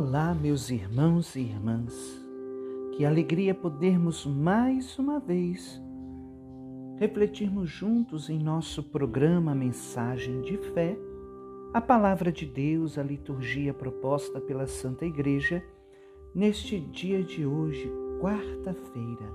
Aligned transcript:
Olá, 0.00 0.32
meus 0.32 0.70
irmãos 0.70 1.34
e 1.34 1.40
irmãs. 1.40 2.24
Que 2.92 3.04
alegria 3.04 3.52
podermos 3.52 4.24
mais 4.24 4.96
uma 4.96 5.18
vez 5.18 5.82
refletirmos 6.98 7.68
juntos 7.68 8.30
em 8.30 8.38
nosso 8.38 8.80
programa 8.80 9.56
Mensagem 9.56 10.40
de 10.42 10.56
Fé, 10.56 10.96
a 11.74 11.80
palavra 11.80 12.30
de 12.30 12.46
Deus, 12.46 12.96
a 12.96 13.02
liturgia 13.02 13.74
proposta 13.74 14.40
pela 14.40 14.68
Santa 14.68 15.04
Igreja 15.04 15.64
neste 16.32 16.78
dia 16.78 17.20
de 17.24 17.44
hoje, 17.44 17.92
quarta-feira. 18.20 19.32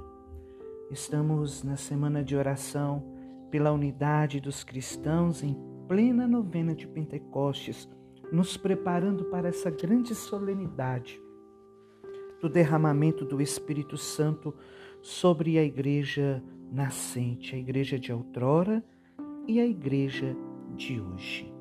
Estamos 0.90 1.62
na 1.62 1.76
semana 1.76 2.24
de 2.24 2.38
oração 2.38 3.04
pela 3.52 3.74
unidade 3.74 4.40
dos 4.40 4.64
cristãos 4.64 5.44
em 5.44 5.58
plena 5.90 6.26
novena 6.26 6.74
de 6.74 6.88
Pentecostes 6.88 7.86
nos 8.34 8.58
preparando 8.58 9.26
para 9.26 9.48
essa 9.48 9.70
grande 9.70 10.16
solenidade 10.16 11.22
do 12.42 12.50
derramamento 12.50 13.24
do 13.24 13.40
Espírito 13.40 13.96
Santo 13.96 14.52
sobre 15.04 15.60
a 15.60 15.64
igreja 15.64 16.44
nascente, 16.72 17.54
a 17.54 17.60
igreja 17.60 18.00
de 18.00 18.12
outrora 18.12 18.84
e 19.48 19.60
a 19.60 19.68
igreja 19.68 20.36
de 20.76 21.00
hoje. 21.00 21.54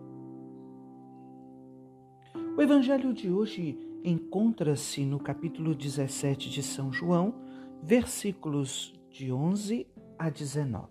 O 2.56 2.62
evangelho 2.62 3.12
de 3.12 3.30
hoje 3.30 3.78
encontra-se 4.02 5.04
no 5.04 5.20
capítulo 5.20 5.74
17 5.74 6.48
de 6.48 6.62
São 6.62 6.90
João, 6.90 7.34
versículos 7.82 8.94
de 9.10 9.30
11 9.30 9.86
a 10.18 10.30
19. 10.30 10.88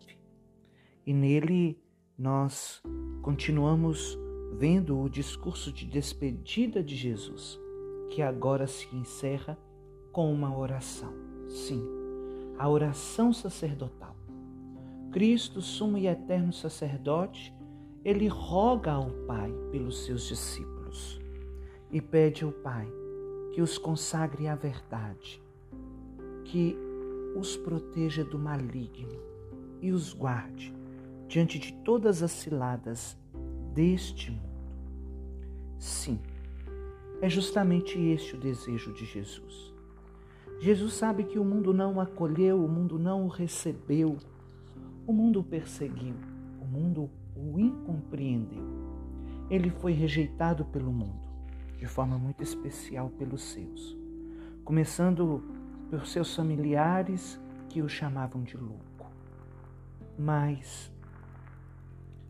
E 1.08 1.12
nele 1.12 1.82
nós 2.16 2.84
continuamos 3.24 4.16
vendo 4.52 5.00
o 5.00 5.10
discurso 5.10 5.72
de 5.72 5.86
despedida 5.86 6.84
de 6.84 6.96
Jesus, 6.96 7.60
que 8.10 8.22
agora 8.22 8.68
se 8.68 8.94
encerra 8.96 9.58
com 10.12 10.32
uma 10.32 10.56
oração. 10.56 11.14
Sim, 11.48 11.84
a 12.58 12.70
oração 12.70 13.34
sacerdotal. 13.34 14.16
Cristo, 15.12 15.62
sumo 15.62 15.98
e 15.98 16.08
eterno 16.08 16.54
sacerdote, 16.54 17.54
ele 18.04 18.28
roga 18.28 18.92
ao 18.92 19.10
Pai 19.28 19.54
pelos 19.72 20.06
seus 20.06 20.28
discípulos 20.28 21.20
e 21.92 22.02
pede 22.02 22.44
ao 22.44 22.52
Pai 22.52 22.88
que 23.54 23.62
os 23.62 23.78
consagre 23.78 24.48
à 24.48 24.56
verdade, 24.56 25.42
que 26.46 26.78
os 27.36 27.58
proteja 27.58 28.24
do 28.24 28.40
maligno 28.40 29.20
e 29.82 29.92
os 29.92 30.14
guarde 30.14 30.74
diante 31.28 31.58
de 31.58 31.74
todas 31.84 32.22
as 32.22 32.32
ciladas 32.32 33.18
deste 33.74 34.32
mundo. 34.32 34.51
Sim, 35.82 36.20
é 37.24 37.28
justamente 37.28 38.00
este 38.00 38.36
o 38.36 38.40
desejo 38.40 38.94
de 38.94 39.04
Jesus. 39.04 39.74
Jesus 40.60 40.94
sabe 40.94 41.24
que 41.24 41.40
o 41.40 41.44
mundo 41.44 41.74
não 41.74 41.96
o 41.96 42.00
acolheu, 42.00 42.64
o 42.64 42.70
mundo 42.70 43.00
não 43.00 43.26
o 43.26 43.28
recebeu, 43.28 44.16
o 45.08 45.12
mundo 45.12 45.40
o 45.40 45.44
perseguiu, 45.44 46.14
o 46.62 46.66
mundo 46.66 47.10
o 47.36 47.60
incompreendeu. 47.60 48.64
Ele 49.50 49.72
foi 49.72 49.94
rejeitado 49.94 50.66
pelo 50.66 50.94
mundo, 50.94 51.20
de 51.80 51.88
forma 51.88 52.16
muito 52.16 52.44
especial 52.44 53.10
pelos 53.10 53.42
seus, 53.42 53.98
começando 54.64 55.44
por 55.90 56.06
seus 56.06 56.36
familiares 56.36 57.42
que 57.70 57.82
o 57.82 57.90
chamavam 57.90 58.44
de 58.44 58.56
louco. 58.56 59.08
Mas 60.16 60.94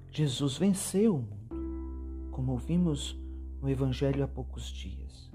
Jesus 0.09 0.57
venceu 0.57 1.15
o 1.15 1.19
mundo, 1.19 2.29
como 2.31 2.53
ouvimos 2.53 3.20
no 3.61 3.69
Evangelho 3.69 4.23
há 4.23 4.27
poucos 4.27 4.65
dias. 4.65 5.31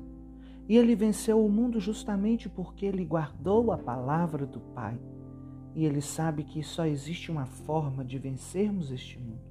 E 0.68 0.76
ele 0.76 0.96
venceu 0.96 1.44
o 1.44 1.48
mundo 1.48 1.78
justamente 1.78 2.48
porque 2.48 2.84
ele 2.84 3.04
guardou 3.04 3.70
a 3.70 3.78
palavra 3.78 4.44
do 4.46 4.60
Pai. 4.60 4.98
E 5.74 5.84
ele 5.84 6.00
sabe 6.00 6.42
que 6.42 6.62
só 6.62 6.86
existe 6.86 7.30
uma 7.30 7.46
forma 7.46 8.04
de 8.04 8.18
vencermos 8.18 8.90
este 8.90 9.18
mundo: 9.18 9.42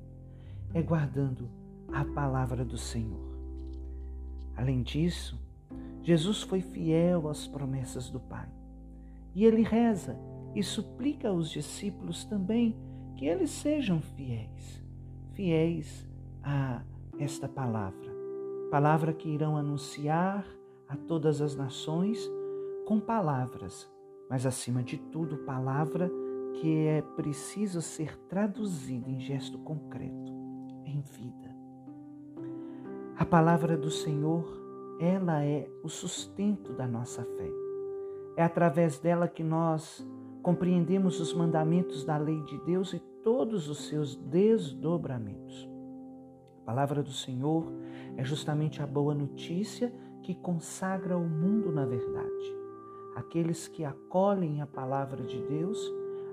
é 0.73 0.81
guardando 0.81 1.49
a 1.93 2.03
palavra 2.03 2.65
do 2.65 2.77
Senhor. 2.77 3.37
Além 4.55 4.81
disso, 4.81 5.39
Jesus 6.01 6.41
foi 6.41 6.61
fiel 6.61 7.29
às 7.29 7.47
promessas 7.47 8.09
do 8.09 8.19
Pai. 8.19 8.49
E 9.33 9.45
ele 9.45 9.61
reza 9.61 10.17
e 10.53 10.63
suplica 10.63 11.29
aos 11.29 11.49
discípulos 11.49 12.25
também 12.25 12.75
que 13.15 13.25
eles 13.25 13.51
sejam 13.51 14.01
fiéis 14.01 14.85
fiéis 15.35 16.07
a 16.41 16.81
esta 17.19 17.47
palavra. 17.47 18.14
Palavra 18.75 19.13
que 19.13 19.29
irão 19.29 19.55
anunciar 19.55 20.45
a 20.85 20.97
todas 20.97 21.41
as 21.41 21.55
nações 21.55 22.29
com 22.85 22.99
palavras, 22.99 23.89
mas 24.29 24.45
acima 24.45 24.83
de 24.83 24.97
tudo, 24.97 25.37
palavra 25.45 26.11
que 26.55 26.85
é 26.85 27.01
preciso 27.15 27.81
ser 27.81 28.17
traduzida 28.27 29.09
em 29.09 29.17
gesto 29.17 29.57
concreto, 29.59 30.29
em 30.83 30.99
vida. 30.99 31.55
A 33.15 33.23
palavra 33.23 33.77
do 33.77 33.89
Senhor, 33.89 34.45
ela 34.99 35.41
é 35.41 35.69
o 35.81 35.87
sustento 35.87 36.73
da 36.73 36.85
nossa 36.85 37.23
fé. 37.23 37.49
É 38.35 38.43
através 38.43 38.99
dela 38.99 39.29
que 39.29 39.41
nós 39.41 40.05
compreendemos 40.43 41.21
os 41.21 41.33
mandamentos 41.33 42.03
da 42.03 42.17
lei 42.17 42.41
de 42.41 42.57
Deus 42.65 42.91
e 42.91 42.99
todos 43.23 43.69
os 43.69 43.87
seus 43.87 44.17
desdobramentos. 44.17 45.74
A 46.65 46.73
palavra 46.73 47.03
do 47.03 47.11
Senhor 47.11 47.71
é 48.17 48.23
justamente 48.23 48.81
a 48.81 48.87
boa 48.87 49.13
notícia 49.13 49.93
que 50.23 50.33
consagra 50.33 51.15
o 51.15 51.29
mundo 51.29 51.71
na 51.71 51.85
verdade. 51.85 52.55
Aqueles 53.15 53.67
que 53.67 53.85
acolhem 53.85 54.63
a 54.63 54.65
palavra 54.65 55.23
de 55.23 55.39
Deus, 55.43 55.79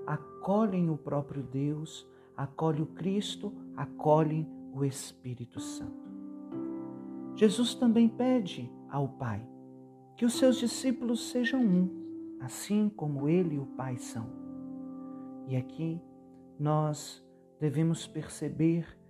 acolhem 0.07 0.89
o 0.89 0.97
próprio 0.97 1.43
Deus, 1.43 2.07
acolhem 2.35 2.81
o 2.81 2.87
Cristo, 2.87 3.53
acolhem 3.77 4.47
o 4.73 4.83
Espírito 4.83 5.59
Santo. 5.59 6.11
Jesus 7.35 7.75
também 7.75 8.09
pede 8.09 8.71
ao 8.89 9.07
Pai 9.07 9.47
que 10.17 10.25
os 10.25 10.33
seus 10.33 10.57
discípulos 10.57 11.29
sejam 11.29 11.63
um, 11.63 12.37
assim 12.41 12.89
como 12.89 13.29
ele 13.29 13.53
e 13.53 13.59
o 13.59 13.67
Pai 13.67 13.97
são. 13.97 14.27
E 15.47 15.55
aqui 15.55 16.01
nós 16.59 17.23
devemos 17.59 18.07
perceber 18.07 19.02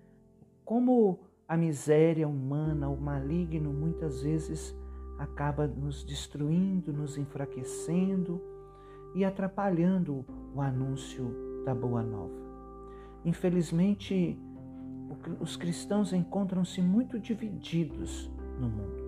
como 0.66 1.20
a 1.48 1.58
miséria 1.58 2.28
humana, 2.28 2.90
o 2.90 2.98
maligno, 3.00 3.72
muitas 3.72 4.22
vezes 4.22 4.76
acaba 5.18 5.68
nos 5.68 6.04
destruindo, 6.04 6.92
nos 6.92 7.18
enfraquecendo 7.18 8.42
e 9.14 9.24
atrapalhando 9.24 10.26
o 10.56 10.62
anúncio 10.62 11.64
da 11.66 11.74
Boa 11.74 12.02
Nova. 12.02 12.42
Infelizmente, 13.24 14.38
os 15.40 15.56
cristãos 15.56 16.12
encontram-se 16.12 16.82
muito 16.82 17.20
divididos 17.20 18.32
no 18.60 18.68
mundo. 18.68 19.04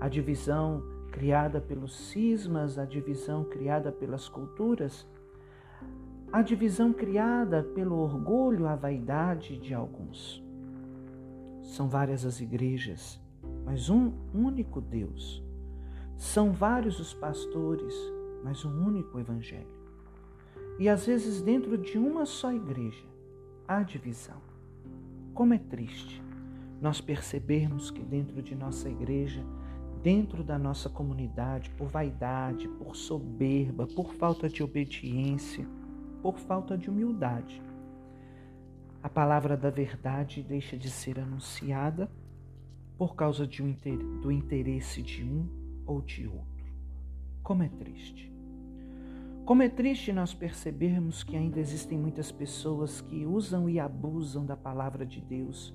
A 0.00 0.08
divisão 0.08 0.82
criada 1.10 1.60
pelos 1.60 1.94
cismas, 2.08 2.78
a 2.78 2.84
divisão 2.84 3.44
criada 3.44 3.92
pelas 3.92 4.28
culturas, 4.28 5.06
a 6.32 6.40
divisão 6.40 6.92
criada 6.92 7.62
pelo 7.62 7.96
orgulho, 7.98 8.66
a 8.66 8.74
vaidade 8.74 9.58
de 9.58 9.74
alguns. 9.74 10.42
São 11.72 11.88
várias 11.88 12.26
as 12.26 12.38
igrejas, 12.38 13.18
mas 13.64 13.88
um 13.88 14.12
único 14.34 14.78
Deus. 14.78 15.42
São 16.18 16.52
vários 16.52 17.00
os 17.00 17.14
pastores, 17.14 17.94
mas 18.44 18.62
um 18.62 18.86
único 18.86 19.18
evangelho. 19.18 19.72
E 20.78 20.86
às 20.86 21.06
vezes, 21.06 21.40
dentro 21.40 21.78
de 21.78 21.96
uma 21.96 22.26
só 22.26 22.52
igreja, 22.52 23.06
há 23.66 23.82
divisão. 23.82 24.36
Como 25.32 25.54
é 25.54 25.58
triste 25.58 26.22
nós 26.78 27.00
percebermos 27.00 27.90
que 27.90 28.02
dentro 28.02 28.42
de 28.42 28.54
nossa 28.54 28.90
igreja, 28.90 29.42
dentro 30.02 30.44
da 30.44 30.58
nossa 30.58 30.90
comunidade, 30.90 31.70
por 31.70 31.88
vaidade, 31.88 32.68
por 32.68 32.94
soberba, 32.94 33.86
por 33.86 34.12
falta 34.12 34.46
de 34.46 34.62
obediência, 34.62 35.66
por 36.20 36.38
falta 36.38 36.76
de 36.76 36.90
humildade. 36.90 37.62
A 39.02 39.08
palavra 39.08 39.56
da 39.56 39.68
verdade 39.68 40.42
deixa 40.42 40.76
de 40.76 40.88
ser 40.88 41.18
anunciada 41.18 42.08
por 42.96 43.16
causa 43.16 43.44
um, 43.60 44.20
do 44.20 44.30
interesse 44.30 45.02
de 45.02 45.24
um 45.24 45.48
ou 45.84 46.00
de 46.00 46.26
outro. 46.28 46.72
Como 47.42 47.64
é 47.64 47.68
triste. 47.68 48.32
Como 49.44 49.60
é 49.60 49.68
triste 49.68 50.12
nós 50.12 50.32
percebermos 50.32 51.24
que 51.24 51.36
ainda 51.36 51.58
existem 51.58 51.98
muitas 51.98 52.30
pessoas 52.30 53.00
que 53.00 53.26
usam 53.26 53.68
e 53.68 53.80
abusam 53.80 54.46
da 54.46 54.56
palavra 54.56 55.04
de 55.04 55.20
Deus, 55.20 55.74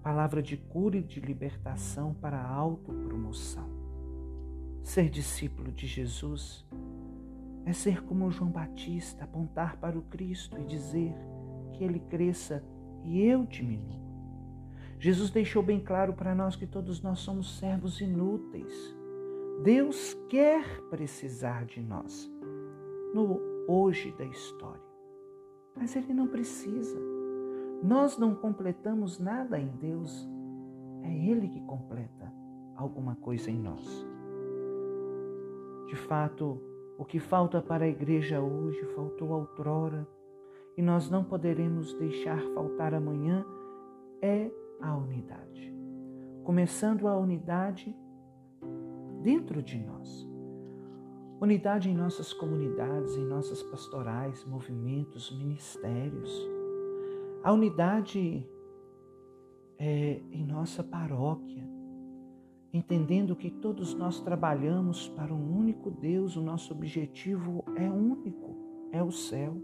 palavra 0.00 0.40
de 0.40 0.56
cura 0.56 0.98
e 0.98 1.02
de 1.02 1.18
libertação 1.18 2.14
para 2.14 2.38
a 2.38 2.48
autopromoção. 2.48 3.68
Ser 4.84 5.10
discípulo 5.10 5.72
de 5.72 5.84
Jesus 5.84 6.64
é 7.66 7.72
ser 7.72 8.04
como 8.04 8.30
João 8.30 8.52
Batista, 8.52 9.24
apontar 9.24 9.76
para 9.78 9.98
o 9.98 10.02
Cristo 10.02 10.56
e 10.60 10.64
dizer 10.64 11.12
que 11.78 11.84
ele 11.84 12.00
cresça 12.00 12.62
e 13.04 13.22
eu 13.22 13.46
diminua. 13.46 13.96
Jesus 14.98 15.30
deixou 15.30 15.62
bem 15.62 15.78
claro 15.78 16.12
para 16.12 16.34
nós 16.34 16.56
que 16.56 16.66
todos 16.66 17.00
nós 17.00 17.20
somos 17.20 17.56
servos 17.56 18.00
inúteis. 18.00 18.96
Deus 19.62 20.14
quer 20.28 20.64
precisar 20.90 21.64
de 21.64 21.80
nós 21.80 22.28
no 23.14 23.40
hoje 23.68 24.12
da 24.18 24.24
história, 24.24 24.82
mas 25.76 25.94
Ele 25.94 26.12
não 26.12 26.26
precisa. 26.26 26.98
Nós 27.82 28.18
não 28.18 28.34
completamos 28.34 29.20
nada 29.20 29.58
em 29.58 29.68
Deus, 29.68 30.28
é 31.04 31.30
Ele 31.30 31.48
que 31.48 31.60
completa 31.60 32.32
alguma 32.74 33.14
coisa 33.14 33.50
em 33.50 33.58
nós. 33.58 34.06
De 35.86 35.94
fato, 35.94 36.60
o 36.98 37.04
que 37.04 37.20
falta 37.20 37.62
para 37.62 37.84
a 37.84 37.88
igreja 37.88 38.40
hoje 38.40 38.84
faltou 38.96 39.30
outrora 39.30 40.06
e 40.78 40.82
nós 40.82 41.10
não 41.10 41.24
poderemos 41.24 41.92
deixar 41.94 42.40
faltar 42.54 42.94
amanhã 42.94 43.44
é 44.22 44.48
a 44.80 44.96
unidade. 44.96 45.74
Começando 46.44 47.08
a 47.08 47.18
unidade 47.18 47.92
dentro 49.20 49.60
de 49.60 49.76
nós. 49.76 50.24
Unidade 51.40 51.90
em 51.90 51.96
nossas 51.96 52.32
comunidades, 52.32 53.16
em 53.16 53.24
nossas 53.24 53.60
pastorais, 53.60 54.44
movimentos, 54.44 55.36
ministérios. 55.36 56.48
A 57.42 57.52
unidade 57.52 58.48
é, 59.80 60.22
em 60.30 60.46
nossa 60.46 60.84
paróquia, 60.84 61.68
entendendo 62.72 63.34
que 63.34 63.50
todos 63.50 63.94
nós 63.94 64.20
trabalhamos 64.20 65.08
para 65.08 65.34
um 65.34 65.58
único 65.58 65.90
Deus, 65.90 66.36
o 66.36 66.40
nosso 66.40 66.72
objetivo 66.72 67.64
é 67.74 67.90
único, 67.90 68.54
é 68.92 69.02
o 69.02 69.10
céu. 69.10 69.60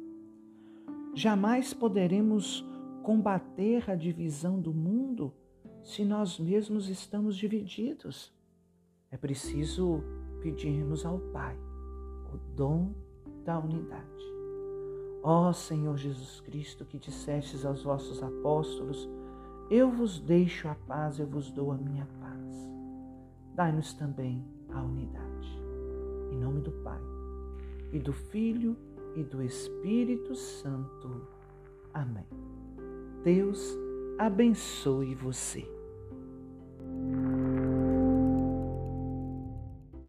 Jamais 1.15 1.73
poderemos 1.73 2.67
combater 3.03 3.89
a 3.89 3.95
divisão 3.95 4.61
do 4.61 4.75
mundo 4.75 5.33
se 5.83 6.05
nós 6.05 6.39
mesmos 6.39 6.89
estamos 6.89 7.37
divididos. 7.37 8.33
É 9.11 9.17
preciso 9.17 10.03
pedirmos 10.43 11.07
ao 11.07 11.19
Pai 11.19 11.57
o 12.33 12.39
dom 12.57 12.93
da 13.45 13.59
unidade. 13.59 14.05
Ó 15.23 15.53
Senhor 15.53 15.97
Jesus 15.97 16.41
Cristo, 16.41 16.85
que 16.85 16.99
dissestes 16.99 17.65
aos 17.65 17.85
vossos 17.85 18.23
apóstolos, 18.23 19.09
eu 19.71 19.91
vos 19.91 20.19
deixo 20.19 20.69
a 20.69 20.75
paz, 20.75 21.19
eu 21.19 21.27
vos 21.27 21.51
dou 21.51 21.71
a 21.71 21.77
minha 21.77 22.07
paz. 22.21 22.71
Dai-nos 23.55 23.95
também 23.95 24.45
a 24.69 24.83
unidade. 24.83 25.59
Em 26.33 26.39
nome 26.39 26.61
do 26.61 26.73
Pai, 26.83 27.01
e 27.93 27.99
do 28.01 28.13
Filho, 28.13 28.77
e 29.17 29.23
do 29.23 29.43
Espírito 29.43 30.35
Santo. 30.35 31.27
Amém. 31.93 32.27
Deus 33.23 33.77
abençoe 34.19 35.15
você. 35.15 35.67